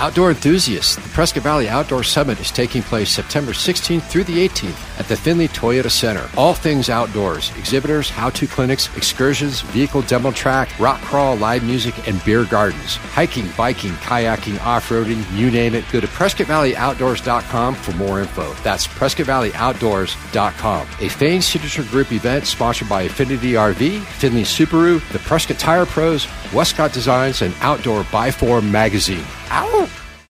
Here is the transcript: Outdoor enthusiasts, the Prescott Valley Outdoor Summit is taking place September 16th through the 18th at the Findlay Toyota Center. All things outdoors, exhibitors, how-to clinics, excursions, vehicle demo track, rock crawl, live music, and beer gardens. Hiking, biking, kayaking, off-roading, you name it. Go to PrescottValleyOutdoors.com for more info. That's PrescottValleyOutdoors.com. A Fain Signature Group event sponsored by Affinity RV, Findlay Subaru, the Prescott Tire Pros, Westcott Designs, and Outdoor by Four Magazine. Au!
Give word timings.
Outdoor 0.00 0.30
enthusiasts, 0.30 0.96
the 0.96 1.06
Prescott 1.10 1.42
Valley 1.42 1.68
Outdoor 1.68 2.02
Summit 2.02 2.40
is 2.40 2.50
taking 2.50 2.80
place 2.80 3.10
September 3.10 3.52
16th 3.52 4.00
through 4.04 4.24
the 4.24 4.48
18th 4.48 4.98
at 4.98 5.06
the 5.08 5.14
Findlay 5.14 5.48
Toyota 5.48 5.90
Center. 5.90 6.26
All 6.38 6.54
things 6.54 6.88
outdoors, 6.88 7.52
exhibitors, 7.58 8.08
how-to 8.08 8.46
clinics, 8.46 8.88
excursions, 8.96 9.60
vehicle 9.60 10.00
demo 10.00 10.30
track, 10.30 10.70
rock 10.80 11.02
crawl, 11.02 11.36
live 11.36 11.64
music, 11.64 12.08
and 12.08 12.24
beer 12.24 12.46
gardens. 12.46 12.96
Hiking, 12.96 13.46
biking, 13.58 13.92
kayaking, 13.96 14.58
off-roading, 14.62 15.22
you 15.36 15.50
name 15.50 15.74
it. 15.74 15.84
Go 15.92 16.00
to 16.00 16.06
PrescottValleyOutdoors.com 16.06 17.74
for 17.74 17.92
more 17.92 18.20
info. 18.20 18.54
That's 18.62 18.86
PrescottValleyOutdoors.com. 18.86 20.88
A 20.98 21.08
Fain 21.10 21.42
Signature 21.42 21.82
Group 21.82 22.10
event 22.10 22.46
sponsored 22.46 22.88
by 22.88 23.02
Affinity 23.02 23.52
RV, 23.52 24.00
Findlay 24.00 24.44
Subaru, 24.44 25.06
the 25.12 25.18
Prescott 25.18 25.58
Tire 25.58 25.84
Pros, 25.84 26.26
Westcott 26.54 26.94
Designs, 26.94 27.42
and 27.42 27.52
Outdoor 27.60 28.04
by 28.04 28.30
Four 28.30 28.62
Magazine. 28.62 29.26
Au! 29.50 30.09